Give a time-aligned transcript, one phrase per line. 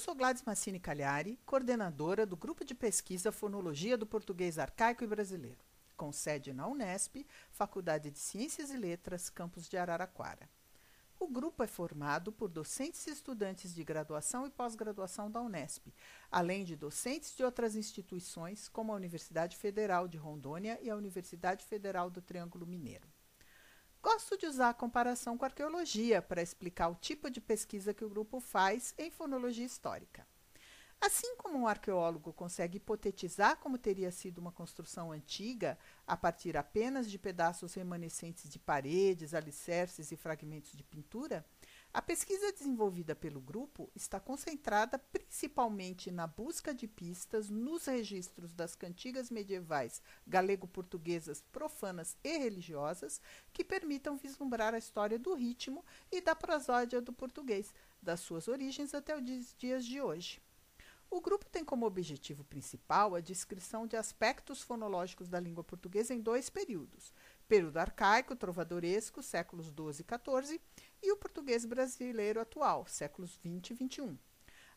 [0.00, 5.64] sou Gladys Massini Cagliari, coordenadora do Grupo de Pesquisa Fonologia do Português Arcaico e Brasileiro,
[5.96, 10.50] com sede na Unesp, Faculdade de Ciências e Letras, campus de Araraquara.
[11.20, 15.86] O grupo é formado por docentes e estudantes de graduação e pós-graduação da Unesp,
[16.32, 21.64] além de docentes de outras instituições, como a Universidade Federal de Rondônia e a Universidade
[21.64, 23.06] Federal do Triângulo Mineiro.
[24.06, 28.04] Gosto de usar a comparação com a arqueologia para explicar o tipo de pesquisa que
[28.04, 30.24] o grupo faz em fonologia histórica.
[31.00, 37.10] Assim como um arqueólogo consegue hipotetizar como teria sido uma construção antiga a partir apenas
[37.10, 41.44] de pedaços remanescentes de paredes, alicerces e fragmentos de pintura,
[41.92, 48.74] a pesquisa desenvolvida pelo grupo está concentrada principalmente na busca de pistas nos registros das
[48.74, 53.20] cantigas medievais galego-portuguesas profanas e religiosas
[53.52, 58.92] que permitam vislumbrar a história do ritmo e da prosódia do português, das suas origens
[58.92, 60.40] até os dias de hoje.
[61.08, 66.20] O grupo tem como objetivo principal a descrição de aspectos fonológicos da língua portuguesa em
[66.20, 67.12] dois períodos:
[67.46, 70.60] período arcaico, trovadoresco, séculos XII e XIV,
[71.02, 74.18] e o português brasileiro atual, séculos XX e XXI.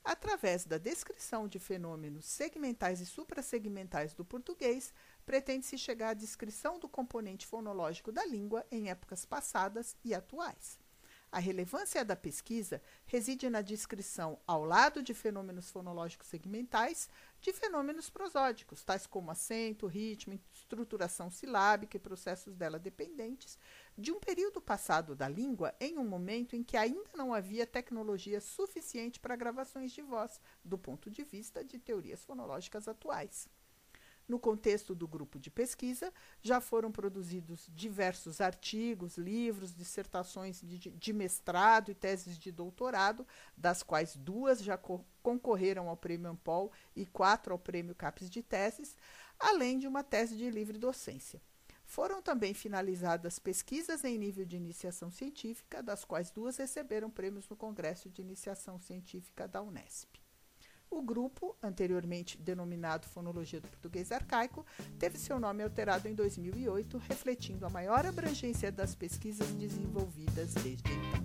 [0.03, 4.93] Através da descrição de fenômenos segmentais e suprassegmentais do português,
[5.25, 10.79] pretende-se chegar à descrição do componente fonológico da língua em épocas passadas e atuais.
[11.31, 17.07] A relevância da pesquisa reside na descrição, ao lado de fenômenos fonológicos segmentais,
[17.39, 23.59] de fenômenos prosódicos, tais como acento, ritmo, estruturação silábica e processos dela dependentes,
[23.95, 28.41] de um período passado da língua em um momento em que ainda não havia tecnologia
[28.41, 33.47] suficiente para gravações de voz, do ponto de vista de teorias fonológicas atuais.
[34.29, 41.13] No contexto do grupo de pesquisa, já foram produzidos diversos artigos, livros, dissertações de, de
[41.13, 43.25] mestrado e teses de doutorado,
[43.57, 48.43] das quais duas já co concorreram ao Prêmio Ampol e quatro ao Prêmio CAPES de
[48.43, 48.95] Teses,
[49.39, 51.41] além de uma tese de livre docência.
[51.83, 57.55] Foram também finalizadas pesquisas em nível de iniciação científica, das quais duas receberam prêmios no
[57.55, 60.28] Congresso de Iniciação Científica da Unesp.
[60.91, 64.65] O grupo, anteriormente denominado Fonologia do Português Arcaico,
[64.97, 71.18] teve seu nome alterado em 2008, refletindo a maior abrangência das pesquisas desenvolvidas desde então.